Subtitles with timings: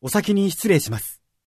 [0.00, 1.20] お先に失礼します。